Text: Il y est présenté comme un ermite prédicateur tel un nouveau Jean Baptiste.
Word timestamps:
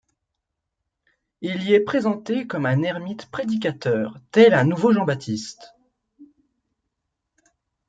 Il 1.41 1.61
y 1.61 1.75
est 1.75 1.79
présenté 1.79 2.47
comme 2.47 2.65
un 2.65 2.81
ermite 2.81 3.29
prédicateur 3.29 4.17
tel 4.31 4.55
un 4.55 4.63
nouveau 4.63 4.91
Jean 4.91 5.05
Baptiste. 5.05 5.75